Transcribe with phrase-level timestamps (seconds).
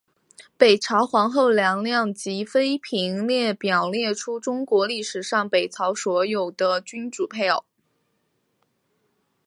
[0.57, 1.49] 北朝皇后
[2.15, 7.63] 及妃嫔列表列出中国历史上北朝所有的君主配偶。